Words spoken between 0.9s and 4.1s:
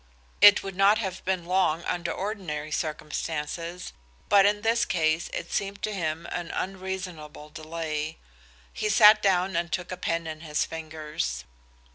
have been long under ordinary circumstances,